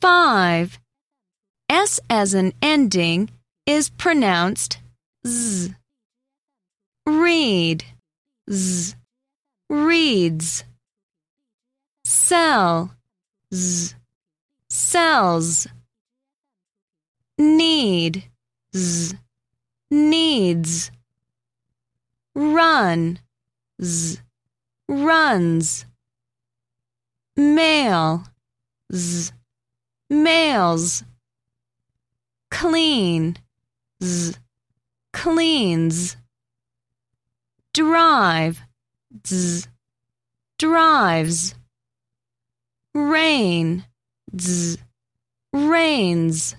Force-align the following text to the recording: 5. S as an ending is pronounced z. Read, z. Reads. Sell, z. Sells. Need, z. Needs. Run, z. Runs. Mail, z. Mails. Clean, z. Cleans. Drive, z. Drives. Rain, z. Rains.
5. 0.00 0.78
S 1.68 2.00
as 2.08 2.34
an 2.34 2.52
ending 2.62 3.30
is 3.66 3.90
pronounced 3.90 4.78
z. 5.26 5.74
Read, 7.06 7.84
z. 8.50 8.94
Reads. 9.68 10.64
Sell, 12.04 12.92
z. 13.52 13.94
Sells. 14.70 15.66
Need, 17.36 18.24
z. 18.74 19.14
Needs. 19.90 20.90
Run, 22.34 23.18
z. 23.82 24.20
Runs. 24.88 25.86
Mail, 27.36 28.24
z. 28.92 29.32
Mails. 30.10 31.04
Clean, 32.50 33.36
z. 34.02 34.36
Cleans. 35.12 36.16
Drive, 37.74 38.60
z. 39.26 39.68
Drives. 40.58 41.54
Rain, 42.94 43.84
z. 44.36 44.78
Rains. 45.52 46.56